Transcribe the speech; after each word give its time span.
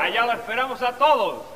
Allá 0.00 0.24
lo 0.26 0.32
esperamos 0.32 0.82
a 0.82 0.92
todos. 0.92 1.49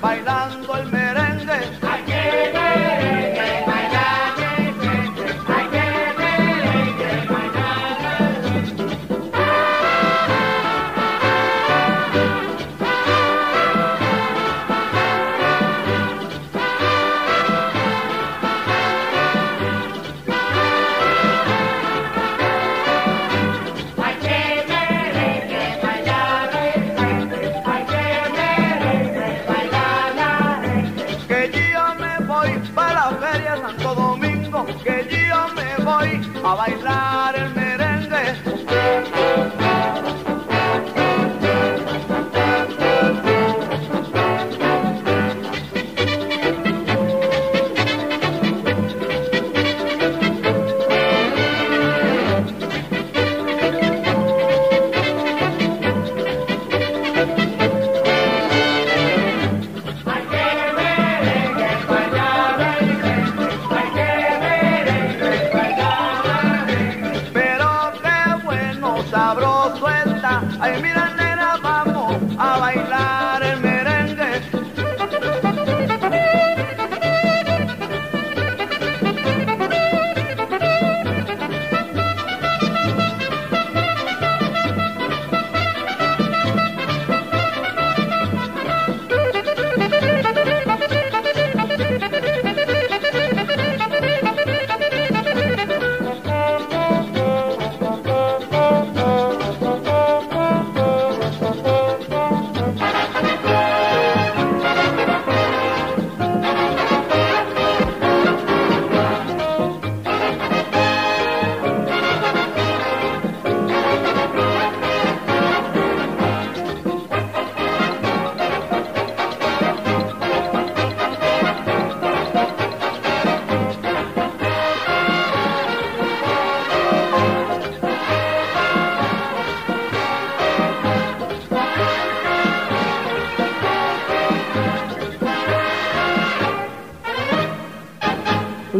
Gente 0.00 0.37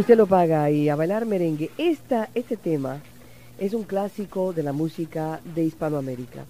Usted 0.09 0.17
lo 0.17 0.25
paga 0.25 0.71
y 0.71 0.89
a 0.89 0.95
bailar 0.95 1.27
merengue. 1.27 1.69
Esta, 1.77 2.29
este 2.33 2.57
tema 2.57 2.97
es 3.59 3.75
un 3.75 3.83
clásico 3.83 4.53
de 4.53 4.63
la 4.63 4.73
música 4.73 5.39
de 5.53 5.63
Hispanoamérica 5.63 6.45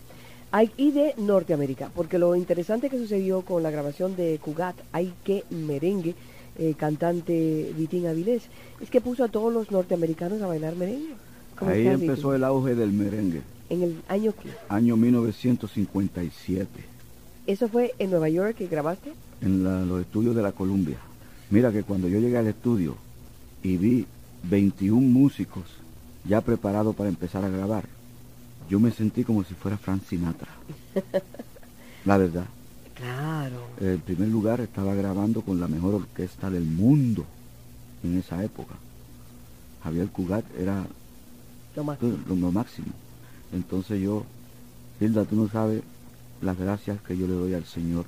y 0.77 0.91
de 0.91 1.13
Norteamérica, 1.17 1.91
porque 1.93 2.17
lo 2.17 2.37
interesante 2.37 2.89
que 2.89 2.97
sucedió 2.97 3.41
con 3.41 3.61
la 3.61 3.69
grabación 3.69 4.15
de 4.15 4.39
Cugat, 4.41 4.77
Hay 4.93 5.11
que 5.25 5.43
merengue, 5.49 6.15
eh, 6.57 6.73
cantante 6.77 7.73
Vitín 7.75 8.07
Avilés, 8.07 8.43
es 8.79 8.89
que 8.89 9.01
puso 9.01 9.25
a 9.25 9.27
todos 9.27 9.53
los 9.53 9.71
norteamericanos 9.71 10.41
a 10.41 10.47
bailar 10.47 10.77
merengue. 10.77 11.15
¿Cómo 11.57 11.71
Ahí 11.71 11.79
estás, 11.85 11.95
empezó 12.01 12.29
Vitín? 12.29 12.35
el 12.35 12.43
auge 12.45 12.75
del 12.75 12.93
merengue, 12.93 13.41
En 13.69 13.83
el 13.83 13.95
año 14.07 14.31
que. 14.41 14.51
año 14.69 14.95
1957, 14.95 16.69
¿Eso 17.45 17.67
fue 17.67 17.93
en 17.99 18.09
Nueva 18.11 18.29
York 18.29 18.55
que 18.55 18.67
grabaste? 18.67 19.11
en 19.41 19.65
la- 19.65 19.81
los 19.83 19.99
estudios 19.99 20.33
de 20.33 20.43
la 20.43 20.53
Columbia. 20.53 20.95
Mira 21.49 21.73
que 21.73 21.83
cuando 21.83 22.07
yo 22.07 22.19
llegué 22.21 22.37
al 22.37 22.47
estudio 22.47 22.95
y 23.63 23.77
vi 23.77 24.07
21 24.43 25.01
músicos 25.01 25.63
ya 26.25 26.41
preparados 26.41 26.95
para 26.95 27.09
empezar 27.09 27.43
a 27.43 27.49
grabar, 27.49 27.85
yo 28.69 28.79
me 28.79 28.91
sentí 28.91 29.23
como 29.23 29.43
si 29.43 29.53
fuera 29.53 29.77
Frank 29.77 30.03
Sinatra. 30.07 30.49
La 32.05 32.17
verdad. 32.17 32.45
Claro. 32.95 33.67
En 33.79 33.99
primer 34.01 34.27
lugar 34.27 34.59
estaba 34.59 34.93
grabando 34.93 35.41
con 35.41 35.59
la 35.59 35.67
mejor 35.67 35.95
orquesta 35.95 36.49
del 36.49 36.65
mundo 36.65 37.25
en 38.03 38.17
esa 38.17 38.43
época. 38.43 38.75
Javier 39.83 40.09
Cugat 40.09 40.45
era 40.57 40.85
Lo 41.75 41.83
lo 42.35 42.51
máximo. 42.51 42.87
Entonces 43.53 44.01
yo, 44.01 44.25
Hilda, 44.99 45.25
tú 45.25 45.35
no 45.35 45.49
sabes 45.49 45.81
las 46.41 46.57
gracias 46.57 47.01
que 47.01 47.17
yo 47.17 47.27
le 47.27 47.33
doy 47.33 47.53
al 47.53 47.65
Señor 47.65 48.05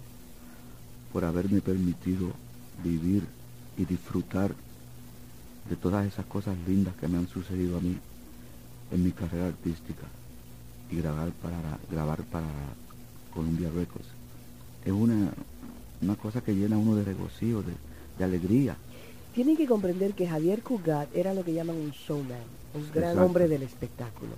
por 1.11 1.25
haberme 1.25 1.61
permitido 1.61 2.31
vivir 2.83 3.23
y 3.77 3.85
disfrutar 3.85 4.53
de 5.71 5.77
todas 5.77 6.05
esas 6.05 6.25
cosas 6.25 6.57
lindas 6.67 6.93
que 6.99 7.07
me 7.07 7.17
han 7.17 7.29
sucedido 7.29 7.77
a 7.77 7.79
mí 7.79 7.95
en 8.91 9.03
mi 9.05 9.11
carrera 9.11 9.47
artística 9.47 10.03
y 10.91 10.97
grabar 10.97 11.29
para 11.41 11.79
grabar 11.89 12.23
para 12.23 12.47
Columbia 13.33 13.69
Records. 13.73 14.09
Es 14.83 14.91
una, 14.91 15.31
una 16.01 16.15
cosa 16.17 16.41
que 16.41 16.53
llena 16.53 16.75
a 16.75 16.79
uno 16.79 16.97
de 16.97 17.05
regocijo, 17.05 17.61
de, 17.61 17.71
de 18.17 18.23
alegría. 18.25 18.75
Tienen 19.33 19.55
que 19.55 19.65
comprender 19.65 20.13
que 20.13 20.27
Javier 20.27 20.61
Cugat 20.61 21.15
era 21.15 21.33
lo 21.33 21.45
que 21.45 21.53
llaman 21.53 21.77
un 21.77 21.91
showman, 21.91 22.43
un 22.73 22.91
gran 22.91 23.11
Exacto. 23.11 23.25
hombre 23.25 23.47
del 23.47 23.63
espectáculo. 23.63 24.33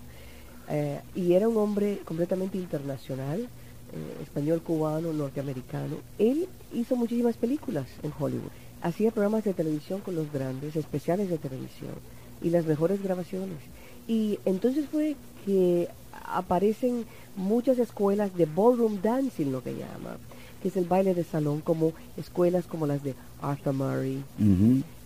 Eh, 0.70 1.02
y 1.16 1.34
era 1.34 1.50
un 1.50 1.58
hombre 1.58 2.02
completamente 2.06 2.60
internacional, 2.60 3.40
eh, 3.42 4.22
español, 4.22 4.62
cubano, 4.62 5.12
norteamericano. 5.12 5.96
Él 6.20 6.48
hizo 6.76 6.96
muchísimas 6.96 7.38
películas 7.38 7.88
en 8.04 8.14
Hollywood. 8.20 8.52
Hacía 8.84 9.12
programas 9.12 9.44
de 9.46 9.54
televisión 9.54 10.02
con 10.02 10.14
los 10.14 10.32
grandes, 10.32 10.76
especiales 10.76 11.30
de 11.30 11.38
televisión 11.38 11.94
y 12.42 12.50
las 12.50 12.66
mejores 12.66 13.02
grabaciones. 13.02 13.58
Y 14.08 14.38
entonces 14.46 14.86
fue 14.92 15.16
que 15.46 15.88
aparecen 16.26 17.06
muchas 17.38 17.80
escuelas 17.80 18.36
de 18.36 18.46
ballroom 18.46 19.02
dancing, 19.02 19.52
lo 19.52 19.64
que 19.64 19.72
llama, 19.74 20.18
que 20.62 20.68
es 20.68 20.76
el 20.78 20.86
baile 20.86 21.14
de 21.16 21.24
salón, 21.24 21.62
como 21.62 21.94
escuelas 22.18 22.66
como 22.66 22.86
las 22.86 23.02
de 23.04 23.16
Arthur 23.42 23.74
Murray, 23.74 24.22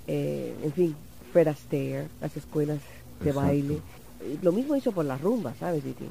eh, 0.07 0.55
en 0.63 0.73
fin, 0.73 0.95
Fred 1.31 1.47
Astaire, 1.47 2.07
las 2.19 2.35
escuelas 2.35 2.79
de 3.21 3.29
Exacto. 3.29 3.47
baile. 3.47 3.75
Eh, 4.21 4.37
Lo 4.41 4.51
mismo 4.51 4.75
hizo 4.75 4.91
por 4.91 5.05
la 5.05 5.17
rumba, 5.17 5.53
¿sabes, 5.59 5.83
Viti? 5.83 6.05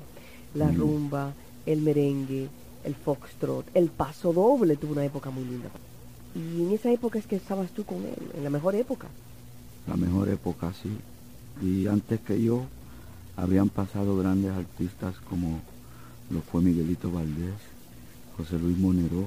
La 0.54 0.70
rumba, 0.70 1.32
el 1.66 1.80
merengue, 1.82 2.48
el 2.84 2.94
foxtrot, 2.94 3.66
el 3.74 3.88
paso 3.88 4.32
doble 4.32 4.76
tuvo 4.76 4.92
una 4.92 5.04
época 5.04 5.30
muy 5.30 5.44
linda. 5.44 5.68
Y 6.36 6.62
en 6.62 6.72
esa 6.72 6.90
época 6.92 7.18
es 7.18 7.26
que 7.26 7.36
estabas 7.36 7.70
tú 7.70 7.84
con 7.84 7.98
él, 8.04 8.16
en 8.34 8.44
la 8.44 8.50
mejor 8.50 8.74
época. 8.74 9.08
la 9.88 9.96
mejor 9.96 10.28
época, 10.28 10.72
sí. 10.82 10.90
Y 11.66 11.86
antes 11.86 12.20
que 12.20 12.42
yo, 12.42 12.64
habían 13.36 13.68
pasado 13.70 14.16
grandes 14.18 14.50
artistas 14.52 15.14
como 15.28 15.60
lo 16.30 16.40
fue 16.42 16.60
Miguelito 16.60 17.10
Valdés, 17.10 17.54
José 18.36 18.58
Luis 18.58 18.76
Monero, 18.76 19.26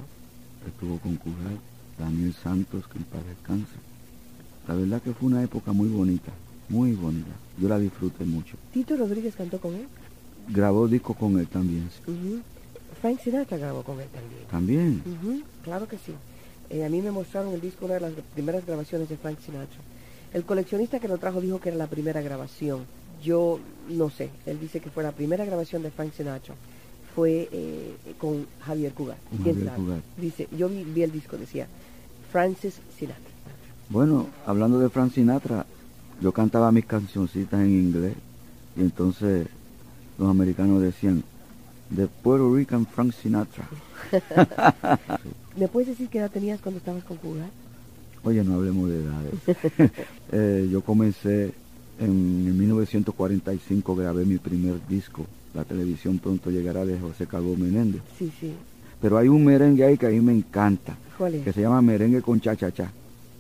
estuvo 0.68 1.00
con 1.00 1.16
Cugat, 1.16 1.58
Daniel 1.98 2.34
Santos, 2.44 2.86
que 2.88 2.98
en 3.00 3.04
paz 3.06 3.22
descanse. 3.26 3.74
La 4.68 4.76
verdad 4.76 5.02
que 5.02 5.14
fue 5.14 5.28
una 5.30 5.42
época 5.44 5.72
muy 5.72 5.88
bonita, 5.88 6.32
muy 6.68 6.92
bonita. 6.94 7.32
Yo 7.58 7.68
la 7.70 7.80
disfruté 7.80 8.24
mucho. 8.26 8.56
Tito 8.74 8.96
Rodríguez 8.98 9.36
cantó 9.36 9.60
con 9.60 9.74
él. 9.74 9.88
Grabó 10.50 10.88
discos 10.88 11.16
con 11.18 11.40
él 11.40 11.48
también. 11.48 11.90
sí. 12.06 12.12
Ujú. 12.12 12.42
Frank 13.02 13.20
Sinatra 13.22 13.58
grabó 13.58 13.82
con 13.84 14.00
él 14.02 14.08
también. 14.10 14.42
También. 14.52 15.04
Ujú, 15.24 15.42
Claro 15.64 15.88
que 15.88 15.98
sí. 15.98 16.12
Eh, 16.70 16.86
a 16.86 16.90
mí 16.90 17.02
me 17.02 17.12
mostraron 17.12 17.54
el 17.54 17.62
disco, 17.62 17.86
una 17.86 17.96
de 17.96 18.02
las 18.02 18.14
primeras 18.34 18.66
grabaciones 18.66 19.10
de 19.10 19.18
Frank 19.18 19.40
Sinatra. 19.40 19.80
El 20.34 20.44
coleccionista 20.44 21.00
que 21.00 21.08
lo 21.08 21.18
trajo 21.18 21.42
dijo 21.42 21.60
que 21.60 21.70
era 21.70 21.78
la 21.78 21.88
primera 21.88 22.22
grabación. 22.22 22.86
Yo 23.24 23.60
no 23.90 24.10
sé. 24.10 24.30
Él 24.46 24.60
dice 24.60 24.80
que 24.80 24.90
fue 24.90 25.04
la 25.04 25.12
primera 25.12 25.46
grabación 25.46 25.82
de 25.82 25.92
Frank 25.92 26.14
Sinatra. 26.14 26.54
Fue 27.16 27.50
eh, 27.52 27.96
con 28.20 28.46
Javier 28.62 28.94
Cugat. 28.94 29.18
Con 29.30 29.40
¿Quién 29.40 29.56
Javier 29.56 29.72
sabe? 29.72 29.84
Cugat. 29.84 30.04
Dice, 30.18 30.48
yo 30.56 30.70
vi, 30.70 30.84
vi 30.84 31.02
el 31.02 31.12
disco, 31.12 31.38
decía 31.38 31.68
Francis 32.32 32.80
Sinatra. 32.98 33.24
Bueno, 33.90 34.28
hablando 34.46 34.80
de 34.80 34.90
Frank 34.90 35.14
Sinatra, 35.14 35.66
yo 36.22 36.32
cantaba 36.32 36.72
mis 36.72 36.86
cancioncitas 36.86 37.60
en 37.60 37.72
inglés 37.72 38.14
y 38.78 38.82
entonces 38.82 39.48
los 40.20 40.30
americanos 40.30 40.82
decían, 40.82 41.24
The 41.96 42.08
Puerto 42.08 42.54
Rican 42.54 42.86
Frank 42.86 43.14
Sinatra. 43.14 43.68
¿Me 45.58 45.68
puedes 45.68 45.90
decir 45.90 46.08
qué 46.10 46.20
edad 46.20 46.32
tenías 46.32 46.60
cuando 46.62 46.78
estabas 46.80 47.04
con 47.04 47.18
Cugat? 47.18 47.50
Oye, 48.24 48.44
no 48.44 48.56
hablemos 48.56 48.90
de 48.90 49.04
edades. 49.04 49.92
Eh, 50.32 50.68
yo 50.72 50.82
comencé 50.82 51.46
en, 52.00 52.06
en 52.48 52.58
1945, 52.60 53.96
grabé 53.96 54.26
mi 54.26 54.38
primer 54.38 54.76
disco, 54.88 55.26
La 55.56 55.64
televisión 55.64 56.20
pronto 56.20 56.52
llegará 56.52 56.86
de 56.86 57.00
José 57.00 57.26
Calvo 57.26 57.56
Menéndez. 57.58 58.02
Sí, 58.18 58.32
sí. 58.40 58.54
Pero 59.02 59.18
hay 59.18 59.28
un 59.28 59.44
merengue 59.44 59.84
ahí 59.86 59.98
que 59.98 60.06
a 60.06 60.10
mí 60.10 60.20
me 60.22 60.34
encanta, 60.34 60.96
¿Cuál 61.18 61.36
es? 61.36 61.44
que 61.44 61.52
se 61.54 61.62
llama 61.62 61.82
Merengue 61.82 62.22
con 62.22 62.40
Cha-Cha-Cha. 62.40 62.92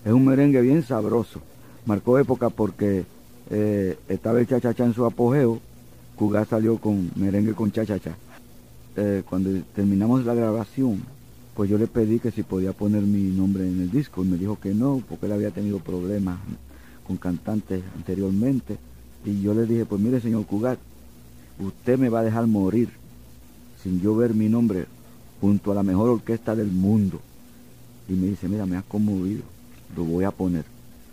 Es 0.04 0.12
un 0.12 0.26
merengue 0.26 0.62
bien 0.62 0.82
sabroso. 0.82 1.42
Marcó 1.86 2.18
época 2.18 2.50
porque 2.50 3.04
eh, 3.52 3.98
estaba 4.08 4.40
el 4.40 4.48
Cha-Cha-Cha 4.48 4.86
en 4.86 4.94
su 4.96 5.06
apogeo. 5.06 5.60
Cugat 6.16 6.50
salió 6.50 6.78
con 6.78 7.12
Merengue 7.18 7.54
con 7.54 7.72
Cha-Cha-Cha. 7.72 8.16
Eh, 9.02 9.24
cuando 9.30 9.50
terminamos 9.74 10.26
la 10.26 10.34
grabación, 10.34 11.02
pues 11.56 11.70
yo 11.70 11.78
le 11.78 11.88
pedí 11.88 12.20
que 12.20 12.32
si 12.32 12.44
podía 12.44 12.74
poner 12.74 13.02
mi 13.02 13.32
nombre 13.32 13.66
en 13.66 13.80
el 13.80 13.90
disco 13.90 14.26
y 14.26 14.28
me 14.28 14.38
dijo 14.38 14.60
que 14.60 14.74
no, 14.74 15.02
porque 15.08 15.26
él 15.26 15.32
había 15.32 15.52
tenido 15.52 15.80
problemas 15.80 16.38
con 17.08 17.16
cantantes 17.16 17.82
anteriormente. 17.96 18.78
Y 19.24 19.42
yo 19.42 19.54
le 19.54 19.66
dije, 19.66 19.86
pues 19.86 20.02
mire 20.02 20.20
señor 20.20 20.46
Cugat, 20.46 20.80
usted 21.60 21.98
me 21.98 22.10
va 22.10 22.20
a 22.20 22.24
dejar 22.24 22.46
morir 22.48 22.90
sin 23.82 24.02
yo 24.02 24.18
ver 24.18 24.34
mi 24.34 24.50
nombre 24.50 24.86
junto 25.40 25.72
a 25.72 25.76
la 25.76 25.84
mejor 25.84 26.10
orquesta 26.10 26.54
del 26.54 26.68
mundo. 26.68 27.22
Y 28.10 28.14
me 28.16 28.28
dice, 28.28 28.50
mira, 28.50 28.66
me 28.66 28.76
has 28.76 28.84
conmovido, 28.84 29.44
lo 29.96 30.04
voy 30.04 30.26
a 30.26 30.32
poner. 30.32 30.66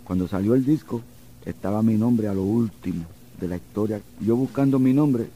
Cuando 0.03 0.27
salió 0.27 0.55
el 0.55 0.65
disco, 0.65 1.01
estaba 1.45 1.81
mi 1.81 1.95
nombre 1.95 2.27
a 2.27 2.33
lo 2.33 2.43
último 2.43 3.05
de 3.39 3.47
la 3.47 3.55
historia. 3.55 4.01
Yo 4.19 4.35
buscando 4.35 4.77
mi 4.77 4.91
nombre 4.91 5.29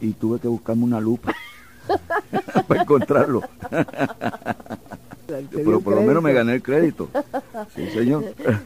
y 0.00 0.12
tuve 0.12 0.38
que 0.38 0.48
buscarme 0.48 0.84
una 0.84 1.00
lupa 1.02 1.34
para 2.68 2.82
encontrarlo. 2.82 3.42
Pero 5.52 5.80
por 5.80 5.94
lo 5.94 6.02
menos 6.02 6.22
me 6.22 6.32
gané 6.32 6.54
el 6.54 6.62
crédito. 6.62 7.08
Sí, 7.74 7.86
señor. 7.90 8.24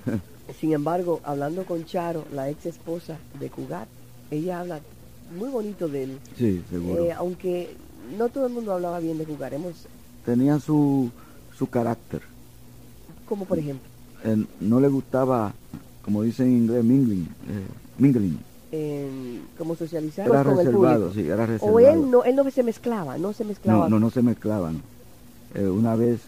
Sin 0.61 0.73
embargo, 0.73 1.21
hablando 1.25 1.65
con 1.65 1.85
Charo, 1.85 2.25
la 2.33 2.49
ex 2.51 2.67
esposa 2.67 3.17
de 3.41 3.49
Cugat, 3.51 3.89
ella 4.31 4.61
habla 4.61 4.81
muy 5.37 5.49
bonito 5.49 5.89
de 5.89 6.05
él. 6.05 6.19
Sí, 6.37 6.63
seguro. 6.71 7.05
Eh, 7.05 7.13
aunque 7.13 7.75
no 8.19 8.29
todo 8.29 8.47
el 8.47 8.53
mundo 8.53 8.73
hablaba 8.73 9.01
bien 9.01 9.19
de 9.19 9.25
Cugat. 9.25 9.53
Hemos, 9.55 9.87
Tenía 10.25 10.61
su, 10.61 11.11
su 11.59 11.69
carácter. 11.69 12.23
como 13.27 13.45
por 13.45 13.59
ejemplo, 13.59 13.89
Eh, 14.25 14.45
no 14.61 14.79
le 14.79 14.87
gustaba, 14.89 15.53
como 16.05 16.23
dicen 16.23 16.47
en 16.47 16.57
inglés, 16.59 16.85
mingling. 16.85 17.23
eh, 17.49 17.67
mingling. 17.99 18.39
En- 18.73 19.43
como 19.59 19.77
socializar 19.77 20.27
Era 20.27 20.43
con 20.43 20.53
el 20.53 20.59
reservado, 20.67 21.09
público. 21.09 21.15
sí, 21.15 21.29
era 21.29 21.47
reservado. 21.47 21.77
O 21.77 21.81
él 21.81 22.11
no, 22.11 22.25
él 22.25 22.35
no 22.35 22.51
se 22.51 22.63
mezclaba, 22.63 23.19
no 23.19 23.33
se 23.33 23.45
mezclaba. 23.45 23.85
No, 23.85 23.89
no, 23.91 24.01
no 24.01 24.11
se 24.11 24.23
mezclaban. 24.23 24.83
Eh, 25.55 25.67
una 25.67 25.95
vez 25.95 26.21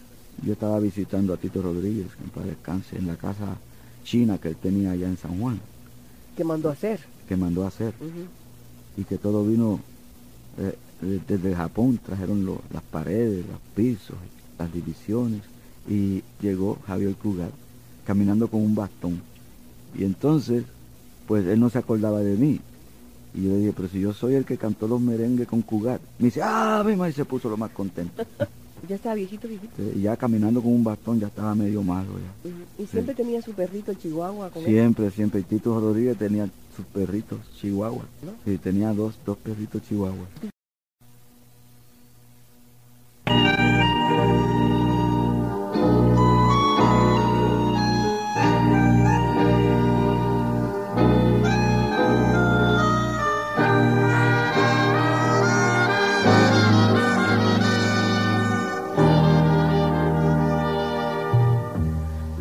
yo 0.43 0.53
estaba 0.53 0.79
visitando 0.79 1.33
a 1.33 1.37
Tito 1.37 1.61
Rodríguez, 1.61 2.07
en 2.23 2.29
paz 2.29 2.45
descanse, 2.45 2.97
en 2.97 3.07
la 3.07 3.15
casa 3.15 3.57
china 4.03 4.37
que 4.37 4.49
él 4.49 4.55
tenía 4.55 4.91
allá 4.91 5.07
en 5.07 5.17
San 5.17 5.39
Juan, 5.39 5.59
que 6.37 6.43
mandó 6.43 6.69
a 6.69 6.73
hacer. 6.73 6.99
que 7.27 7.35
mandó 7.35 7.63
a 7.65 7.69
hacer, 7.69 7.93
y 8.97 9.03
que 9.03 9.17
todo 9.17 9.43
vino 9.43 9.79
eh, 10.59 10.73
de- 11.01 11.19
desde 11.27 11.55
Japón, 11.55 11.99
trajeron 12.05 12.45
lo- 12.45 12.61
las 12.71 12.83
paredes, 12.83 13.43
los 13.47 13.59
pisos, 13.75 14.15
las 14.59 14.71
divisiones, 14.71 15.41
y 15.89 16.21
llegó 16.41 16.77
Javier 16.87 17.15
Cugat 17.15 17.49
caminando 18.05 18.47
con 18.47 18.61
un 18.61 18.75
bastón. 18.75 19.21
Y 19.97 20.03
entonces, 20.05 20.63
pues 21.27 21.45
él 21.45 21.59
no 21.59 21.69
se 21.69 21.77
acordaba 21.77 22.19
de 22.19 22.35
mí. 22.35 22.59
Y 23.33 23.43
yo 23.43 23.49
le 23.49 23.57
dije, 23.57 23.73
pero 23.75 23.89
si 23.89 23.99
yo 23.99 24.13
soy 24.13 24.35
el 24.35 24.45
que 24.45 24.57
cantó 24.57 24.87
los 24.87 25.01
merengues 25.01 25.47
con 25.47 25.61
Cugat. 25.61 26.01
Me 26.19 26.25
dice, 26.25 26.41
ah, 26.43 26.83
mi 26.85 26.95
madre 26.95 27.13
se 27.13 27.25
puso 27.25 27.49
lo 27.49 27.57
más 27.57 27.71
contento. 27.71 28.23
Ya 28.87 28.97
estaba 28.97 29.15
viejito, 29.15 29.47
viejito. 29.47 29.81
Ya 29.99 30.15
caminando 30.15 30.61
con 30.61 30.71
un 30.71 30.83
bastón 30.83 31.19
ya 31.19 31.27
estaba 31.27 31.55
medio 31.55 31.81
malo 31.81 32.11
ya. 32.19 32.83
Y 32.83 32.85
siempre 32.85 33.15
tenía 33.15 33.41
su 33.41 33.53
perrito 33.53 33.93
chihuahua 33.95 34.49
con 34.51 34.63
él. 34.63 34.69
Siempre, 34.69 35.09
siempre. 35.09 35.39
Y 35.39 35.43
Tito 35.43 35.79
Rodríguez 35.79 36.17
tenía 36.17 36.47
sus 36.75 36.85
perritos 36.85 37.39
chihuahuas. 37.59 38.05
¿No? 38.23 38.33
Sí, 38.43 38.59
tenía 38.59 38.93
dos, 38.93 39.15
dos 39.25 39.37
perritos 39.37 39.81
chihuahuas. 39.87 40.27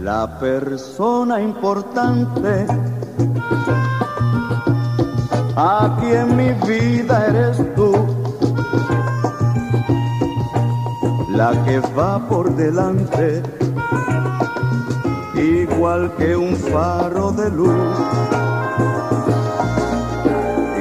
La 0.05 0.39
persona 0.39 1.41
importante. 1.41 2.67
Aquí 5.57 6.13
en 6.13 6.37
mi 6.37 6.53
vida 6.69 7.27
eres 7.29 7.57
tú, 7.75 7.91
la 11.31 11.53
que 11.65 11.81
va 11.99 12.19
por 12.29 12.55
delante, 12.55 13.43
igual 15.35 16.13
que 16.19 16.37
un 16.37 16.55
faro 16.55 17.33
de 17.33 17.51
luz. 17.51 17.97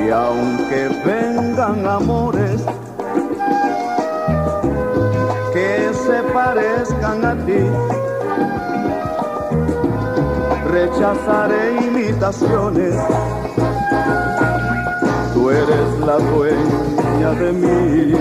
Y 0.06 0.10
aunque 0.10 0.90
vengan 1.06 1.88
amores. 1.88 2.62
Que 5.54 5.92
se 5.94 6.24
parezcan 6.34 7.24
a 7.24 7.36
ti, 7.46 7.62
rechazaré 10.84 11.78
imitaciones. 11.86 12.96
Tú 15.34 15.50
eres 15.50 16.00
la 16.06 16.18
dueña 16.18 17.32
de 17.40 17.54
mí. 17.54 18.14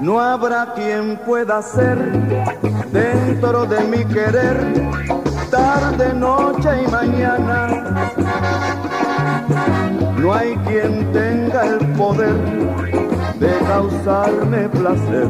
No 0.00 0.18
habrá 0.18 0.74
quien 0.74 1.16
pueda 1.18 1.62
ser 1.62 1.98
dentro 2.90 3.64
de 3.66 3.80
mi 3.84 4.04
querer, 4.06 4.56
tarde, 5.50 6.14
noche 6.14 6.70
y 6.84 6.90
mañana. 6.90 7.58
No 10.18 10.34
hay 10.34 10.56
quien 10.66 11.12
tenga 11.12 11.64
el 11.66 11.78
poder 11.92 12.36
de 13.38 13.58
causarme 13.66 14.68
placer 14.68 15.28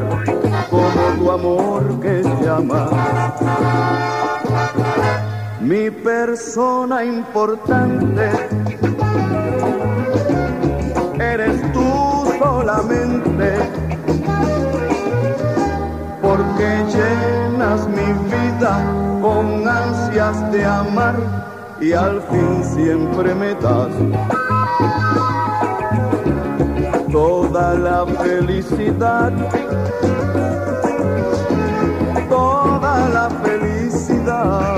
como 0.69 1.01
tu 1.17 1.31
amor 1.31 1.99
que 2.01 2.23
llama. 2.43 2.89
Mi 5.61 5.89
persona 5.89 7.03
importante 7.03 8.29
eres 11.19 11.61
tú 11.71 12.33
solamente, 12.39 13.57
porque 16.21 16.83
llenas 16.93 17.87
mi 17.87 18.13
vida 18.29 18.73
con 19.21 19.67
ansias 19.67 20.51
de 20.51 20.65
amar 20.65 21.15
y 21.79 21.93
al 21.93 22.21
fin 22.23 22.63
siempre 22.63 23.33
me 23.35 23.53
das 23.55 23.93
toda 27.11 27.73
la 27.73 28.05
felicidad, 28.05 29.31
toda 32.29 33.09
la 33.09 33.29
felicidad. 33.43 34.70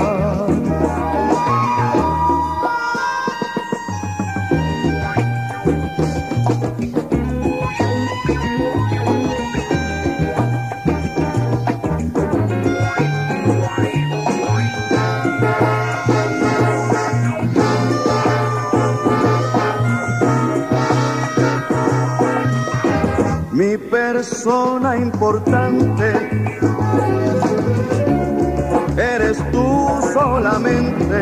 Persona 24.24 24.96
importante. 24.96 26.06
Eres 28.96 29.38
tú 29.52 29.88
solamente, 30.14 31.20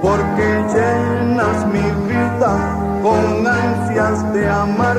porque 0.00 0.46
llenas 0.74 1.66
mi 1.66 1.86
vida 2.08 2.52
con 3.02 3.46
ansias 3.46 4.32
de 4.32 4.48
amar 4.48 4.98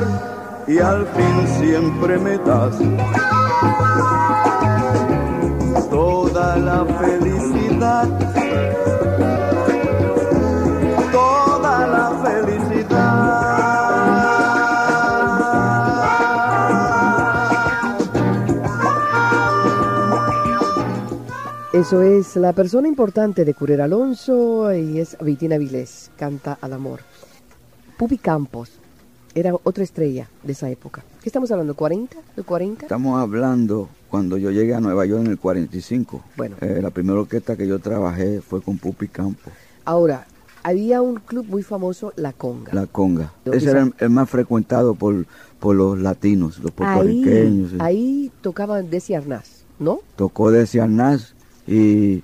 y 0.68 0.78
al 0.78 1.04
fin 1.06 1.36
siempre 1.58 2.16
me 2.18 2.38
das 2.38 2.76
toda 5.90 6.56
la 6.58 6.84
felicidad. 6.84 7.23
Eso 21.74 22.02
es 22.02 22.36
la 22.36 22.52
persona 22.52 22.86
importante 22.86 23.44
de 23.44 23.52
Currer 23.52 23.80
Alonso 23.80 24.72
y 24.72 25.00
es 25.00 25.16
Vitina 25.20 25.58
Vilés, 25.58 26.12
canta 26.16 26.56
al 26.60 26.72
amor. 26.72 27.00
Pupi 27.98 28.16
Campos 28.16 28.70
era 29.34 29.52
otra 29.60 29.82
estrella 29.82 30.28
de 30.44 30.52
esa 30.52 30.70
época. 30.70 31.02
¿Qué 31.20 31.28
estamos 31.28 31.50
hablando? 31.50 31.74
¿40? 31.74 32.10
¿De 32.36 32.44
40? 32.44 32.84
Estamos 32.84 33.20
hablando 33.20 33.88
cuando 34.08 34.38
yo 34.38 34.52
llegué 34.52 34.72
a 34.72 34.80
Nueva 34.80 35.04
York 35.04 35.24
en 35.24 35.32
el 35.32 35.38
45. 35.40 36.22
Bueno. 36.36 36.54
Eh, 36.60 36.78
la 36.80 36.90
primera 36.90 37.18
orquesta 37.18 37.56
que 37.56 37.66
yo 37.66 37.80
trabajé 37.80 38.40
fue 38.40 38.62
con 38.62 38.78
Pupi 38.78 39.08
Campos, 39.08 39.52
Ahora, 39.84 40.28
había 40.62 41.02
un 41.02 41.16
club 41.16 41.44
muy 41.48 41.64
famoso, 41.64 42.12
La 42.14 42.32
Conga. 42.32 42.72
La 42.72 42.86
Conga. 42.86 43.32
¿Dónde 43.44 43.58
Ese 43.58 43.70
era 43.70 43.82
el, 43.82 43.92
el 43.98 44.10
más 44.10 44.30
frecuentado 44.30 44.94
por, 44.94 45.26
por 45.58 45.74
los 45.74 45.98
latinos, 45.98 46.60
los 46.60 46.70
puertorriqueños. 46.70 47.72
ahí, 47.72 47.80
ahí 47.80 48.32
tocaban 48.42 48.90
Desi 48.90 49.14
Arnaz, 49.14 49.64
¿no? 49.80 50.02
Tocó 50.14 50.52
Desi 50.52 50.78
Arnaz 50.78 51.34
y 51.66 52.22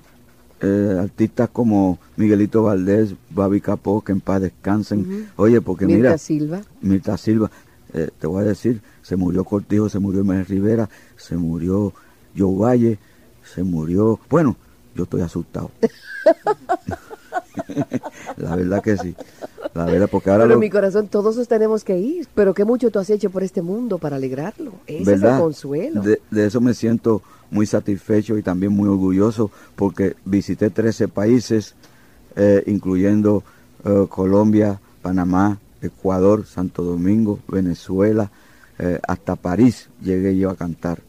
eh, 0.63 0.97
artistas 1.01 1.49
como 1.51 1.99
Miguelito 2.17 2.63
Valdés, 2.65 3.15
Babi 3.31 3.61
Capó, 3.61 4.03
que 4.03 4.13
en 4.13 4.21
paz 4.21 4.43
descansen. 4.43 5.29
Oye, 5.37 5.61
porque 5.61 5.87
Mirta 5.87 5.99
mira, 5.99 6.19
Silva. 6.19 6.61
Mirta 6.83 7.17
Silva, 7.17 7.51
eh, 7.95 8.11
te 8.19 8.27
voy 8.27 8.43
a 8.43 8.47
decir, 8.47 8.81
se 9.03 9.17
murió 9.17 9.45
Cortijo, 9.45 9.89
se 9.89 9.99
murió 9.99 10.23
Miguel 10.25 10.47
Rivera, 10.47 10.89
se 11.17 11.37
murió 11.37 11.93
Joe 12.37 12.57
Valle, 12.57 12.99
se 13.55 13.63
murió... 13.63 14.21
Bueno, 14.29 14.57
yo 14.95 15.05
estoy 15.05 15.23
asustado. 15.23 15.71
la 18.37 18.57
verdad 18.57 18.83
que 18.83 18.97
sí. 18.97 19.15
La 19.75 19.85
verdad, 19.85 20.09
porque 20.11 20.31
ahora 20.31 20.45
Pero 20.45 20.55
lo- 20.55 20.61
mi 20.61 20.71
corazón, 20.71 21.09
todos 21.09 21.47
tenemos 21.49 21.85
que 21.85 21.99
ir. 21.99 22.27
Pero 22.35 22.55
qué 22.55 22.65
mucho 22.65 22.91
tú 22.91 22.99
has 22.99 23.09
hecho 23.11 23.31
por 23.31 23.43
este 23.43 23.63
mundo 23.63 23.99
para 23.99 24.17
alegrarlo. 24.17 24.73
Ese 24.87 25.15
es 25.15 25.23
el 25.23 25.39
consuelo. 25.39 26.03
De, 26.03 26.21
de 26.31 26.47
eso 26.47 26.61
me 26.61 26.75
siento 26.75 27.23
muy 27.51 27.67
satisfecho 27.67 28.39
y 28.39 28.43
también 28.43 28.73
muy 28.73 28.89
orgulloso 28.89 29.51
porque 29.77 30.17
visité 30.25 30.71
13 30.71 31.09
países, 31.09 31.75
eh, 32.37 32.63
incluyendo 32.67 33.43
eh, 33.85 34.07
Colombia, 34.09 34.81
Panamá, 35.03 35.59
Ecuador, 35.83 36.47
Santo 36.47 36.83
Domingo, 36.83 37.41
Venezuela, 37.49 38.31
eh, 38.79 38.99
hasta 39.07 39.37
París 39.37 39.89
llegué 40.03 40.37
yo 40.37 40.51
a 40.51 40.57
cantar 40.57 41.03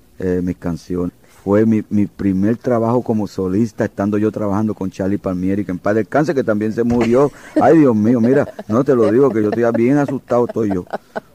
mis 0.44 0.56
canciones. 0.58 1.14
Fue 1.44 1.66
mi, 1.66 1.84
mi 1.90 2.06
primer 2.06 2.56
trabajo 2.58 3.02
como 3.02 3.26
solista, 3.26 3.86
estando 3.86 4.20
yo 4.20 4.32
trabajando 4.32 4.76
con 4.76 4.92
Charlie 4.92 5.18
Palmieri, 5.18 5.66
que 5.66 5.72
en 5.72 5.80
paz 5.80 5.96
descanse, 5.96 6.36
que 6.36 6.44
también 6.44 6.74
se 6.74 6.84
murió. 6.84 7.32
Ay, 7.60 7.80
Dios 7.80 7.96
mío, 7.96 8.22
mira, 8.22 8.48
no 8.68 8.84
te 8.84 8.94
lo 8.94 9.12
digo, 9.12 9.32
que 9.32 9.42
yo 9.42 9.50
estoy 9.50 9.66
bien 9.74 9.98
asustado, 9.98 10.46
estoy 10.46 10.72
yo. 10.72 10.86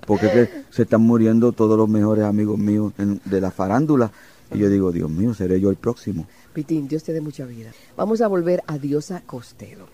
Porque 0.06 0.26
es 0.26 0.32
que 0.32 0.50
se 0.70 0.82
están 0.82 1.00
muriendo 1.00 1.50
todos 1.50 1.76
los 1.76 1.88
mejores 1.88 2.24
amigos 2.24 2.56
míos 2.56 2.92
de 2.96 3.40
la 3.40 3.50
farándula. 3.50 4.12
Y 4.54 4.58
yo 4.58 4.68
digo, 4.68 4.92
Dios 4.92 5.10
mío, 5.10 5.34
seré 5.34 5.60
yo 5.60 5.70
el 5.70 5.76
próximo. 5.76 6.26
Pitín, 6.52 6.86
Dios 6.88 7.02
te 7.02 7.12
dé 7.12 7.20
mucha 7.20 7.44
vida. 7.44 7.70
Vamos 7.96 8.20
a 8.20 8.28
volver 8.28 8.62
a 8.66 8.78
Diosa 8.78 9.22
Costello. 9.26 9.86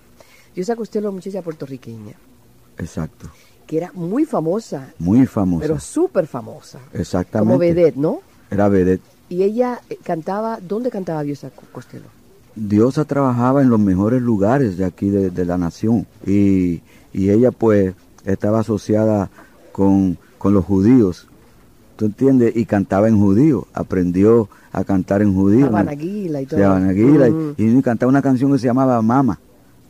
Diosa 0.55 0.77
Costello, 0.77 1.11
muchacha 1.13 1.41
puertorriqueña, 1.43 2.13
Exacto. 2.79 3.29
que 3.67 3.79
era 3.79 3.91
muy 3.95 4.25
famosa, 4.27 4.93
Muy 4.99 5.27
famosa. 5.27 5.63
pero 5.63 5.81
súper 5.81 6.27
famosa. 6.27 6.79
Exactamente. 6.93 7.49
Como 7.49 7.59
vedette, 7.59 7.97
¿no? 7.97 8.21
Era 8.51 8.69
vedette. 8.69 9.03
Y 9.31 9.43
ella 9.45 9.81
eh, 9.89 9.97
cantaba, 10.05 10.59
¿dónde 10.61 10.91
cantaba 10.91 11.23
Diosa 11.23 11.49
Co- 11.51 11.63
Costello? 11.73 12.05
Diosa 12.55 13.07
trabajaba 13.07 13.63
en 13.63 13.71
los 13.71 13.81
mejores 13.81 14.21
lugares 14.21 14.77
de 14.77 14.85
aquí 14.85 15.09
de, 15.09 15.31
de 15.31 15.45
la 15.47 15.57
nación 15.57 16.07
y, 16.27 16.83
y 17.15 17.31
ella 17.31 17.51
pues 17.51 17.95
estaba 18.27 18.61
asociada 18.61 19.31
con, 19.73 20.19
con 20.37 20.53
los 20.53 20.67
judíos, 20.67 21.29
¿tú 22.03 22.07
entiendes? 22.07 22.57
Y 22.57 22.65
cantaba 22.65 23.07
en 23.07 23.17
judío, 23.17 23.69
aprendió 23.73 24.49
a 24.73 24.83
cantar 24.83 25.23
en 25.23 25.33
judío. 25.33 25.67
Habanaguila 25.67 26.41
y 26.43 26.47
todo. 26.47 26.65
Habanaguila, 26.67 27.29
y- 27.29 27.31
Mm. 27.31 27.55
y, 27.79 27.83
cantaba 27.83 28.11
una 28.11 28.21
canción 28.23 28.51
que 28.51 28.59
se 28.59 28.67
llamaba 28.67 29.01
Mama. 29.03 29.39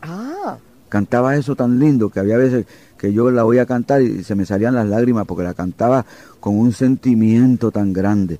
Ah, 0.03 0.57
Cantaba 0.89 1.35
eso 1.35 1.55
tan 1.55 1.79
lindo 1.79 2.09
que 2.11 2.19
había 2.19 2.37
veces 2.37 2.67
que 2.99 3.11
yo 3.11 3.31
la 3.31 3.45
oía 3.45 3.65
cantar 3.65 4.03
y 4.03 4.23
se 4.23 4.35
me 4.35 4.45
salían 4.45 4.75
las 4.75 4.87
lágrimas 4.87 5.25
porque 5.25 5.43
la 5.43 5.55
cantaba 5.55 6.05
con 6.39 6.55
un 6.55 6.71
sentimiento 6.71 7.71
tan 7.71 7.93
grande. 7.93 8.37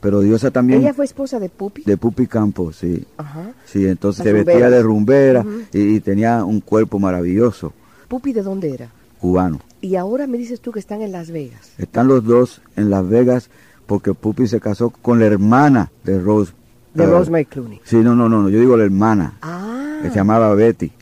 Pero 0.00 0.20
Diosa 0.20 0.50
también 0.50 0.80
ella 0.80 0.92
fue 0.92 1.04
esposa 1.04 1.38
de 1.38 1.48
Pupi. 1.48 1.84
de 1.86 1.96
Pupi 1.96 2.26
Campos, 2.26 2.76
sí. 2.80 3.04
Ajá. 3.16 3.52
Sí, 3.64 3.86
entonces 3.86 4.24
Las 4.24 4.32
se 4.34 4.42
vestía 4.44 4.70
de 4.70 4.82
rumbera 4.82 5.46
y 5.72 6.00
tenía 6.00 6.44
un 6.44 6.60
cuerpo 6.60 6.98
maravilloso, 6.98 7.72
Pupi, 8.08 8.32
¿de 8.32 8.42
dónde 8.42 8.74
era? 8.74 8.88
Cubano. 9.24 9.60
Y 9.80 9.96
ahora 9.96 10.26
me 10.26 10.36
dices 10.36 10.60
tú 10.60 10.70
que 10.70 10.78
están 10.80 11.00
en 11.00 11.10
Las 11.10 11.30
Vegas. 11.30 11.72
Están 11.78 12.08
los 12.08 12.24
dos 12.24 12.60
en 12.76 12.90
Las 12.90 13.08
Vegas 13.08 13.48
porque 13.86 14.12
Pupi 14.12 14.46
se 14.46 14.60
casó 14.60 14.90
con 14.90 15.18
la 15.18 15.24
hermana 15.24 15.90
de 16.04 16.20
Rose. 16.20 16.52
De 16.92 17.04
eh, 17.04 17.06
Rosemary 17.06 17.46
Clooney. 17.46 17.80
Sí, 17.84 17.96
no, 17.96 18.14
no, 18.14 18.28
no, 18.28 18.50
yo 18.50 18.60
digo 18.60 18.76
la 18.76 18.84
hermana, 18.84 19.38
Ah. 19.40 20.00
que 20.02 20.10
se 20.10 20.16
llamaba 20.16 20.54
Betty, 20.54 20.92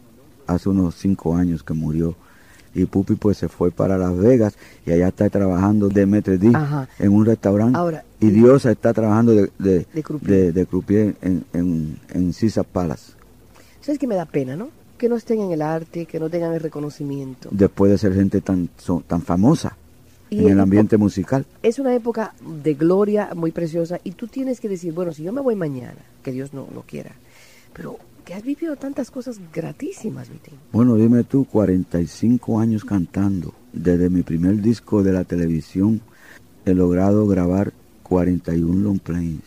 hace 0.47 0.69
unos 0.69 0.95
cinco 0.95 1.35
años 1.35 1.65
que 1.65 1.75
murió. 1.75 2.15
Y 2.75 2.85
Pupi 2.87 3.17
pues 3.17 3.39
se 3.39 3.49
fue 3.49 3.73
para 3.73 3.99
Las 3.99 4.17
Vegas 4.17 4.55
y 4.87 4.93
allá 4.93 5.09
está 5.09 5.29
trabajando 5.29 5.89
de 5.89 6.05
Ajá. 6.55 6.89
en 7.01 7.13
un 7.13 7.27
restaurante. 7.27 7.77
Ahora, 7.77 8.05
y 8.21 8.31
Diosa 8.31 8.71
está 8.71 8.93
trabajando 8.95 9.33
de, 9.35 9.51
de, 9.59 9.87
De 9.93 10.03
croupier. 10.05 10.31
de- 10.31 10.53
de 10.53 10.67
croupier 10.67 11.17
en, 11.23 11.45
en, 11.53 11.99
en 12.15 12.33
Caesar 12.33 12.65
Palace. 12.67 13.15
¿Sabes 13.81 13.99
que 13.99 14.07
me 14.07 14.15
da 14.15 14.27
pena, 14.27 14.55
no? 14.55 14.69
Que 15.03 15.09
no 15.09 15.17
estén 15.17 15.41
en 15.41 15.51
el 15.51 15.63
arte, 15.63 16.07
que 16.07 16.21
no 16.21 16.31
tengan 16.31 16.53
el 16.55 16.61
reconocimiento. 16.61 17.49
después 17.51 17.91
de 17.91 17.99
ser 17.99 18.15
gente 18.15 18.41
tan, 18.41 18.69
so- 18.79 19.03
tan 19.05 19.21
famosa 19.21 19.77
Y 20.31 20.39
en 20.39 20.45
el 20.45 20.51
el- 20.53 20.61
ambiente 20.61 20.97
musical. 20.97 21.45
Es 21.61 21.81
una 21.81 21.93
época 21.93 22.35
de 22.63 22.75
gloria 22.75 23.31
muy 23.35 23.51
preciosa 23.51 23.99
y 24.05 24.13
tú 24.13 24.29
tienes 24.29 24.61
que 24.61 24.69
decir, 24.69 24.93
bueno, 24.93 25.13
si 25.13 25.25
yo 25.25 25.33
me 25.33 25.41
voy 25.41 25.57
mañana, 25.57 25.99
que 26.23 26.31
Dios 26.31 26.55
no 26.55 26.69
lo 26.73 26.83
quiera, 26.83 27.11
pero 27.73 27.97
que 28.25 28.35
has 28.35 28.45
vivido 28.45 28.77
tantas 28.77 29.11
cosas 29.11 29.41
gratísimas, 29.53 30.29
Vitín. 30.31 30.55
Bueno, 30.71 30.95
dime 30.95 31.25
tú, 31.25 31.47
45 31.47 32.61
años 32.61 32.85
cantando. 32.85 33.53
Desde 33.73 34.09
mi 34.09 34.23
primer 34.23 34.63
disco 34.63 35.03
de 35.03 35.13
la 35.13 35.25
televisión 35.25 36.01
he 36.65 36.75
logrado 36.75 37.27
grabar 37.27 37.73
41 38.05 38.81
long 38.85 39.01
plays. 39.01 39.41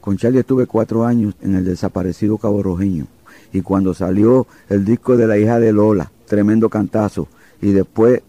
Con 0.00 0.16
Charlie 0.16 0.40
estuve 0.40 0.66
cuatro 0.66 1.04
años 1.04 1.34
en 1.42 1.54
el 1.56 1.64
desaparecido 1.66 2.38
Cabo 2.38 2.62
Rojeño. 2.62 3.06
Y 3.52 3.62
cuando 3.62 3.94
salió 3.94 4.46
el 4.68 4.84
disco 4.84 5.16
de 5.16 5.26
la 5.26 5.38
hija 5.38 5.58
de 5.58 5.72
Lola, 5.72 6.10
tremendo 6.26 6.68
cantazo. 6.68 7.28
Y 7.60 7.72
después 7.72 8.22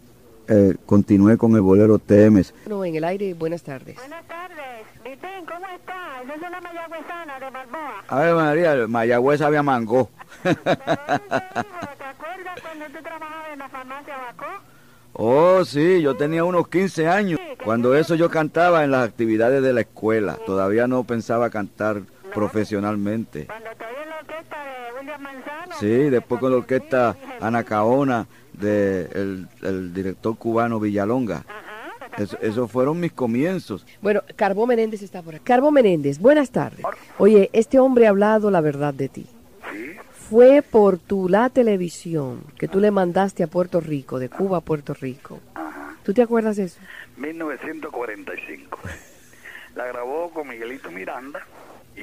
eh, 0.48 0.76
continué 0.86 1.38
con 1.38 1.56
el 1.56 1.62
bolero 1.62 2.00
Temes. 2.00 2.54
No, 2.68 2.86
en 2.86 2.96
el 2.96 3.04
aire, 3.04 3.34
buenas 3.34 3.64
tardes. 3.64 3.96
Buenas 3.96 4.26
tardes. 4.28 4.86
Vitín, 5.04 5.46
¿cómo 5.48 5.66
estás? 5.76 6.48
Una 6.48 6.62
mayagüezana 6.62 7.40
de 7.40 7.50
Balboa. 7.50 8.04
A 8.08 8.20
ver, 8.20 8.36
María, 8.36 8.88
Mayagüez 8.88 9.42
había 9.42 9.64
mango. 9.64 10.10
Pero 10.44 10.56
ese 10.62 10.70
hijo, 10.70 11.88
¿te 11.98 12.04
acuerdas 12.04 12.62
cuando 12.62 12.86
tú 12.86 13.04
trabajabas 13.04 13.54
en 13.54 13.60
la 13.60 13.70
farmacia 13.70 14.18
Bacó? 14.18 14.46
Oh, 15.14 15.64
sí, 15.64 16.02
yo 16.02 16.16
tenía 16.16 16.44
unos 16.44 16.68
15 16.68 17.08
años. 17.08 17.40
Cuando 17.64 17.96
eso 17.96 18.16
yo 18.16 18.30
cantaba 18.30 18.84
en 18.84 18.92
las 18.92 19.08
actividades 19.08 19.64
de 19.64 19.74
la 19.74 19.82
escuela. 19.82 20.38
Todavía 20.46 20.88
no 20.88 21.04
pensaba 21.06 21.50
cantar 21.50 22.02
profesionalmente. 22.34 23.46
Cuando 23.46 23.70
orquesta 24.28 24.64
de 24.64 25.00
William 25.00 25.22
Manzano. 25.22 25.76
Sí, 25.80 26.10
después 26.10 26.40
con 26.42 26.52
la 26.52 26.58
orquesta 26.58 27.16
Anacaona 27.40 28.28
de 28.54 29.02
el, 29.14 29.48
el 29.62 29.94
director 29.94 30.38
cubano 30.38 30.80
Villalonga. 30.80 31.44
Eso- 32.18 32.38
esos 32.42 32.72
fueron 32.72 33.00
mis 33.00 33.12
comienzos. 33.12 33.86
Bueno, 34.02 34.22
Carbó 34.36 34.66
Menéndez 34.66 35.02
está 35.02 35.22
por 35.22 35.36
aquí. 35.36 35.44
Carbó 35.44 35.70
Menéndez, 35.72 36.18
buenas 36.20 36.50
tardes. 36.52 36.86
Oye, 37.18 37.50
este 37.52 37.78
hombre 37.80 38.08
ha 38.08 38.12
hablado 38.12 38.50
la 38.52 38.62
verdad 38.62 38.94
de 38.94 39.10
ti. 39.10 39.26
Fue 40.30 40.62
por 40.64 40.98
tu 40.98 41.30
la 41.30 41.50
televisión 41.50 42.42
que 42.58 42.68
tú 42.68 42.80
le 42.80 42.90
mandaste 42.90 43.44
a 43.44 43.48
Puerto 43.48 43.80
Rico, 43.80 44.18
de 44.18 44.30
Cuba 44.30 44.58
a 44.58 44.62
Puerto 44.62 44.94
Rico. 44.94 45.40
¿Tú 46.04 46.14
te 46.14 46.22
acuerdas 46.22 46.56
de 46.56 46.64
eso? 46.64 46.80
1945. 47.18 48.80
La 49.76 49.86
grabó 49.88 50.30
con 50.32 50.48
Miguelito 50.48 50.90
Miranda 50.92 51.46
y 51.96 52.02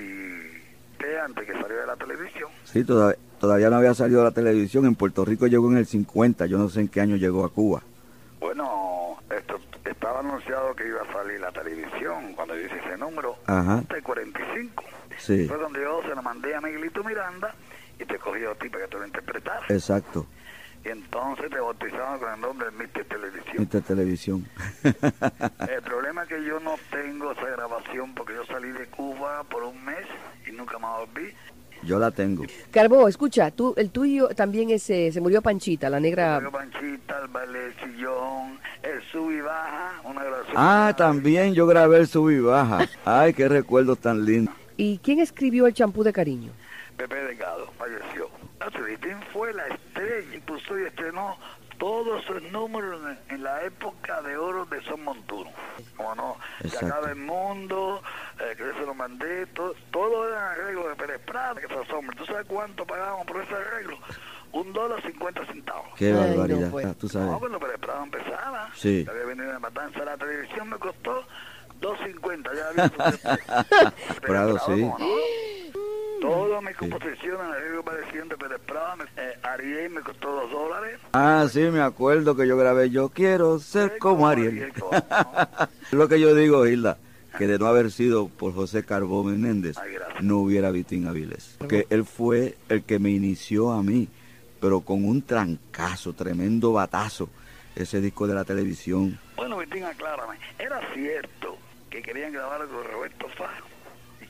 de 1.02 1.20
antes 1.20 1.44
que 1.46 1.52
salió 1.52 1.76
de 1.80 1.86
la 1.86 1.96
televisión. 1.96 2.50
Sí, 2.64 2.84
toda- 2.84 3.14
todavía 3.40 3.68
no 3.70 3.76
había 3.76 3.94
salido 3.94 4.20
a 4.20 4.24
la 4.24 4.30
televisión. 4.30 4.86
En 4.86 4.94
Puerto 4.94 5.24
Rico 5.24 5.46
llegó 5.46 5.70
en 5.70 5.76
el 5.78 5.86
50. 5.86 6.46
Yo 6.46 6.58
no 6.58 6.68
sé 6.68 6.80
en 6.80 6.88
qué 6.88 7.00
año 7.00 7.16
llegó 7.16 7.44
a 7.44 7.50
Cuba. 7.52 7.82
Bueno, 8.40 9.18
esto 9.30 9.56
es 9.56 9.62
estaba 9.92 10.20
anunciado 10.20 10.74
que 10.74 10.86
iba 10.88 11.00
a 11.02 11.12
salir 11.12 11.38
la 11.40 11.52
televisión 11.52 12.32
cuando 12.34 12.56
yo 12.56 12.62
hice 12.66 12.76
ese 12.76 12.96
número, 12.98 13.36
Ajá. 13.46 13.82
de 13.94 14.02
45. 14.02 14.82
Sí, 15.18 15.46
Fue 15.46 15.58
donde 15.58 15.80
yo 15.80 16.00
se 16.02 16.14
lo 16.14 16.22
mandé 16.22 16.54
a 16.56 16.60
Miguelito 16.60 17.04
Miranda 17.04 17.54
y 18.00 18.04
te 18.04 18.18
cogió 18.18 18.50
a 18.52 18.54
ti 18.56 18.68
para 18.68 18.84
que 18.84 18.90
tú 18.90 18.98
lo 18.98 19.06
interpretaras. 19.06 19.70
exacto. 19.70 20.26
Y 20.84 20.88
entonces 20.88 21.48
te 21.50 21.60
bautizaron 21.60 22.18
con 22.18 22.32
el 22.32 22.40
nombre 22.40 22.66
de 22.70 22.72
Mr. 22.72 23.04
Televisión. 23.04 23.62
Esta 23.62 23.80
televisión. 23.80 24.46
El 24.82 25.82
problema 25.82 26.22
es 26.22 26.28
que 26.28 26.44
yo 26.44 26.58
no 26.60 26.74
tengo 26.90 27.32
esa 27.32 27.46
grabación 27.46 28.14
porque 28.14 28.34
yo 28.34 28.44
salí 28.46 28.70
de 28.72 28.86
Cuba 28.86 29.44
por 29.44 29.62
un 29.62 29.84
mes 29.84 30.06
y 30.46 30.52
nunca 30.52 30.78
más 30.78 30.98
volví. 30.98 31.32
Yo 31.84 31.98
la 31.98 32.10
tengo. 32.10 32.44
Carbó, 32.70 33.08
escucha, 33.08 33.50
tú, 33.50 33.74
el 33.76 33.90
tuyo 33.90 34.28
también 34.28 34.70
es, 34.70 34.88
eh, 34.90 35.10
se 35.12 35.20
murió 35.20 35.42
Panchita, 35.42 35.90
la 35.90 35.98
negra. 35.98 36.38
El 36.38 36.50
Panchita, 36.50 37.20
el 37.22 37.28
baile 37.28 37.58
del 37.58 37.74
sillón, 37.74 38.58
el 38.82 39.02
sub 39.10 39.30
y 39.30 39.40
baja, 39.40 40.00
una 40.04 40.22
grabación. 40.22 40.54
Ah, 40.56 40.94
también 40.96 41.54
yo 41.54 41.66
grabé 41.66 41.98
el 41.98 42.06
sub 42.06 42.30
y 42.30 42.38
baja. 42.38 42.88
Ay, 43.04 43.34
qué 43.34 43.48
recuerdos 43.48 43.98
tan 43.98 44.24
lindos. 44.24 44.54
¿Y 44.76 44.98
quién 44.98 45.18
escribió 45.18 45.66
el 45.66 45.74
champú 45.74 46.04
de 46.04 46.12
cariño? 46.12 46.52
Pepe 46.96 47.16
Delgado 47.16 47.70
falleció. 47.78 48.28
Nathan 48.60 49.22
fue 49.32 49.52
la 49.52 49.66
estrella, 49.68 50.34
impuso 50.34 50.78
y 50.78 50.84
estrenó 50.84 51.36
todos 51.78 52.24
sus 52.24 52.40
números 52.52 53.00
en, 53.28 53.34
en 53.36 53.42
la 53.42 53.62
época 53.64 54.22
de 54.22 54.36
oro 54.36 54.64
de 54.66 54.80
Son 54.84 55.02
Montuno. 55.02 55.50
Como 55.96 56.14
no, 56.14 56.36
se 56.60 56.68
Exacto. 56.68 56.86
acaba 56.86 57.08
el 57.10 57.16
mundo, 57.16 58.02
eh, 58.38 58.54
que 58.56 58.72
se 58.78 58.86
lo 58.86 58.94
mandé, 58.94 59.46
todo, 59.46 59.74
todo 59.90 60.28
era 60.28 60.52
arreglo 60.52 60.88
de 60.88 60.94
Pérez 60.96 61.20
Prada, 61.26 61.60
que 61.60 61.66
esos 61.66 61.90
hombres. 61.90 62.16
¿Tú 62.18 62.26
sabes 62.26 62.46
cuánto 62.46 62.86
pagábamos 62.86 63.26
por 63.26 63.42
ese 63.42 63.54
arreglo? 63.54 63.98
Un 64.52 64.72
dólar 64.72 65.02
cincuenta 65.02 65.44
centavos. 65.46 65.88
Qué 65.96 66.06
Ay, 66.06 66.12
no, 66.12 66.20
barbaridad. 66.20 66.70
pues. 66.70 66.86
Ah, 66.86 66.94
Tú 67.00 67.06
No, 67.06 67.12
sabes. 67.12 67.38
cuando 67.38 67.58
Pérez 67.58 67.78
Prado 67.80 68.02
empezaba, 68.04 68.70
Sí. 68.74 69.06
había 69.10 69.24
venido 69.24 69.50
de 69.52 69.58
matanza, 69.58 70.04
la 70.04 70.16
televisión 70.16 70.68
me 70.68 70.76
costó 70.78 71.24
2.50, 71.80 72.50
ya 72.54 72.68
había 72.68 73.94
Prado, 74.20 74.58
sí. 74.66 74.92
Todas 76.22 76.62
mis 76.62 76.76
composiciones, 76.76 77.40
parecido 77.84 78.24
de 78.26 78.36
Pérez 78.36 78.60
Prado, 78.66 78.96
me- 78.96 79.04
eh, 79.16 79.34
Ariel 79.42 79.90
me 79.90 80.00
costó 80.02 80.30
2 80.30 80.50
dólares. 80.50 80.98
Ah, 81.12 81.46
sí, 81.50 81.60
me 81.60 81.80
acuerdo 81.80 82.36
que 82.36 82.46
yo 82.46 82.56
grabé 82.56 82.90
Yo 82.90 83.08
quiero 83.08 83.58
ser 83.58 83.98
como 83.98 84.28
Ariel. 84.28 84.72
lo 85.90 86.08
que 86.08 86.20
yo 86.20 86.34
digo, 86.34 86.66
Hilda, 86.66 86.98
que 87.38 87.46
de 87.46 87.58
no 87.58 87.66
haber 87.66 87.90
sido 87.90 88.28
por 88.28 88.54
José 88.54 88.84
Carbó 88.84 89.24
Menéndez, 89.24 89.76
Ay, 89.78 89.96
no 90.20 90.38
hubiera 90.38 90.70
Vitín 90.70 91.06
Aviles. 91.08 91.56
Porque 91.58 91.86
él 91.90 92.04
fue 92.04 92.56
el 92.68 92.84
que 92.84 92.98
me 92.98 93.10
inició 93.10 93.72
a 93.72 93.82
mí, 93.82 94.08
pero 94.60 94.80
con 94.82 95.04
un 95.04 95.22
trancazo, 95.22 96.12
tremendo 96.12 96.72
batazo, 96.72 97.28
ese 97.74 98.00
disco 98.00 98.26
de 98.28 98.34
la 98.34 98.44
televisión. 98.44 99.18
Bueno, 99.36 99.58
Vitín, 99.58 99.84
aclárame. 99.84 100.36
¿Era 100.58 100.80
cierto 100.94 101.56
que 101.90 102.00
querían 102.00 102.32
grabar 102.32 102.60
con 102.68 102.84
Roberto 102.84 103.26
Fa? 103.36 103.50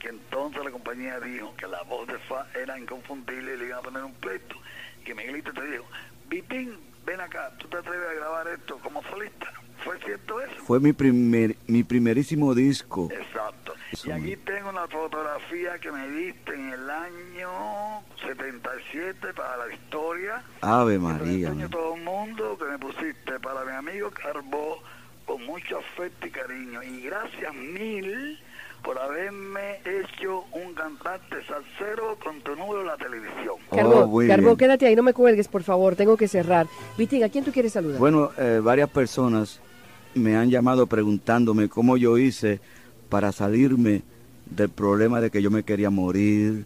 Que 0.03 0.09
entonces 0.09 0.61
la 0.61 0.69
compañía 0.69 1.17
dijo 1.21 1.55
que 1.55 1.65
la 1.65 1.81
voz 1.83 2.05
de 2.07 2.19
Fa 2.19 2.45
era 2.53 2.77
inconfundible 2.77 3.53
y 3.53 3.57
le 3.57 3.65
iban 3.67 3.79
a 3.79 3.81
poner 3.81 4.03
un 4.03 4.13
pleito. 4.15 4.57
Y 4.99 5.05
que 5.05 5.15
Miguelito 5.15 5.53
te 5.53 5.65
dijo, 5.65 5.85
Vitín, 6.27 6.77
ven 7.05 7.21
acá, 7.21 7.53
¿tú 7.57 7.69
te 7.69 7.77
atreves 7.77 8.09
a 8.09 8.13
grabar 8.13 8.47
esto 8.49 8.79
como 8.79 9.01
solista? 9.03 9.49
¿Fue 9.81 9.97
cierto 9.99 10.41
eso? 10.41 10.55
Fue 10.65 10.81
mi, 10.81 10.91
primer, 10.91 11.55
mi 11.67 11.85
primerísimo 11.85 12.53
disco. 12.53 13.07
Exacto. 13.13 13.75
Eso 13.93 14.09
Y 14.09 14.11
aquí 14.11 14.35
tengo 14.35 14.71
una 14.71 14.89
fotografía 14.89 15.79
que 15.79 15.89
me 15.89 16.05
diste 16.09 16.53
en 16.53 16.73
el 16.73 16.89
año 16.89 18.03
77 18.25 19.33
para 19.33 19.55
la 19.55 19.73
historia. 19.73 20.43
Ave 20.59 20.99
María. 20.99 21.53
man. 21.53 21.69
todo 21.69 21.95
el 21.95 22.03
mundo 22.03 22.57
que 22.57 22.65
me 22.65 22.77
pusiste 22.77 23.39
para 23.39 23.63
mi 23.63 23.71
amigo 23.71 24.11
Carbó 24.11 24.83
con 25.25 25.45
mucho 25.45 25.79
afecto 25.79 26.27
y 26.27 26.31
cariño. 26.31 26.83
Y 26.83 27.03
gracias 27.03 27.53
mil 27.53 28.37
por 28.83 28.99
haberme 28.99 29.77
hecho 29.85 30.43
un 30.51 30.73
cantante 30.73 31.37
salsero 31.47 32.17
con 32.23 32.41
tu 32.41 32.55
número 32.55 32.81
en 32.81 32.87
la 32.87 32.97
televisión. 32.97 33.55
Oh, 33.69 33.75
Carbó, 33.75 34.19
bien. 34.19 34.57
quédate 34.57 34.85
ahí, 34.85 34.95
no 34.95 35.03
me 35.03 35.13
cuelgues, 35.13 35.47
por 35.47 35.63
favor, 35.63 35.95
tengo 35.95 36.17
que 36.17 36.27
cerrar. 36.27 36.67
Vitín, 36.97 37.23
¿a 37.23 37.29
quién 37.29 37.43
tú 37.45 37.51
quieres 37.51 37.73
saludar? 37.73 37.99
Bueno, 37.99 38.31
eh, 38.37 38.59
varias 38.61 38.89
personas 38.89 39.59
me 40.13 40.35
han 40.35 40.49
llamado 40.49 40.85
preguntándome 40.87 41.69
cómo 41.69 41.97
yo 41.97 42.17
hice 42.17 42.59
para 43.09 43.31
salirme 43.31 44.03
del 44.45 44.69
problema 44.69 45.21
de 45.21 45.31
que 45.31 45.41
yo 45.41 45.49
me 45.49 45.63
quería 45.63 45.89
morir, 45.89 46.65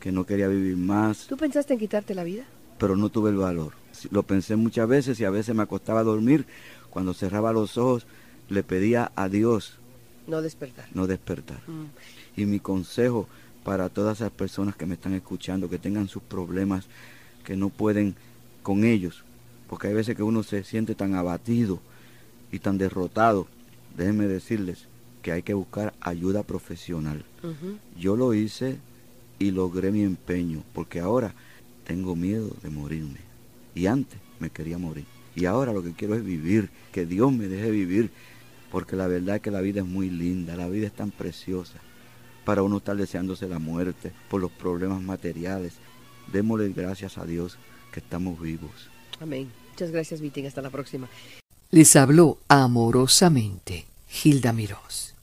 que 0.00 0.12
no 0.12 0.24
quería 0.24 0.48
vivir 0.48 0.76
más, 0.76 1.26
¿Tú 1.26 1.36
pensaste 1.36 1.72
en 1.74 1.80
quitarte 1.80 2.14
la 2.14 2.24
vida? 2.24 2.44
pero 2.78 2.94
no 2.96 3.08
tuve 3.08 3.30
el 3.30 3.36
valor. 3.36 3.72
Lo 4.10 4.22
pensé 4.22 4.54
muchas 4.56 4.86
veces 4.86 5.18
y 5.18 5.24
a 5.24 5.30
veces 5.30 5.54
me 5.54 5.62
acostaba 5.62 6.00
a 6.00 6.04
dormir. 6.04 6.46
Cuando 6.90 7.14
cerraba 7.14 7.52
los 7.52 7.78
ojos, 7.78 8.06
le 8.50 8.62
pedía 8.62 9.10
a 9.16 9.28
Dios 9.30 9.78
No 10.26 10.42
despertar. 10.42 10.86
no 10.94 11.06
despertar. 11.06 11.58
Mm. 11.66 12.40
Y 12.40 12.46
mi 12.46 12.60
consejo 12.60 13.28
para 13.64 13.88
todas 13.88 14.18
esas 14.18 14.30
personas 14.30 14.76
que 14.76 14.86
me 14.86 14.94
están 14.94 15.14
escuchando, 15.14 15.68
que 15.68 15.78
tengan 15.78 16.08
sus 16.08 16.22
problemas, 16.22 16.86
que 17.44 17.56
no 17.56 17.68
pueden 17.68 18.14
con 18.62 18.84
ellos, 18.84 19.24
porque 19.68 19.88
hay 19.88 19.94
veces 19.94 20.16
que 20.16 20.22
uno 20.22 20.42
se 20.42 20.62
siente 20.64 20.94
tan 20.94 21.14
abatido 21.14 21.80
y 22.52 22.60
tan 22.60 22.78
derrotado, 22.78 23.46
déjenme 23.96 24.26
decirles 24.26 24.86
que 25.22 25.32
hay 25.32 25.42
que 25.42 25.54
buscar 25.54 25.94
ayuda 26.00 26.44
profesional. 26.44 27.24
Yo 27.98 28.16
lo 28.16 28.34
hice 28.34 28.78
y 29.40 29.50
logré 29.50 29.90
mi 29.90 30.02
empeño, 30.02 30.62
porque 30.72 31.00
ahora 31.00 31.34
tengo 31.84 32.14
miedo 32.14 32.50
de 32.62 32.70
morirme. 32.70 33.18
Y 33.74 33.86
antes 33.86 34.20
me 34.38 34.50
quería 34.50 34.78
morir. 34.78 35.04
Y 35.34 35.46
ahora 35.46 35.72
lo 35.72 35.82
que 35.82 35.92
quiero 35.92 36.14
es 36.14 36.24
vivir, 36.24 36.70
que 36.92 37.04
Dios 37.06 37.32
me 37.32 37.48
deje 37.48 37.70
vivir, 37.70 38.10
porque 38.70 38.96
la 38.96 39.06
verdad 39.06 39.36
es 39.36 39.42
que 39.42 39.50
la 39.50 39.60
vida 39.60 39.80
es 39.80 39.86
muy 39.86 40.10
linda, 40.10 40.56
la 40.56 40.68
vida 40.68 40.86
es 40.86 40.92
tan 40.92 41.10
preciosa 41.10 41.78
para 42.44 42.62
uno 42.62 42.78
estar 42.78 42.96
deseándose 42.96 43.48
la 43.48 43.58
muerte 43.58 44.12
por 44.30 44.40
los 44.40 44.50
problemas 44.50 45.02
materiales. 45.02 45.74
Démosle 46.32 46.72
gracias 46.72 47.18
a 47.18 47.24
Dios 47.24 47.58
que 47.92 48.00
estamos 48.00 48.40
vivos. 48.40 48.88
Amén. 49.20 49.50
Muchas 49.70 49.90
gracias, 49.90 50.20
Vitín. 50.20 50.46
Hasta 50.46 50.62
la 50.62 50.70
próxima. 50.70 51.08
Les 51.70 51.96
habló 51.96 52.38
amorosamente 52.48 53.86
Gilda 54.08 54.52
Mirós. 54.52 55.14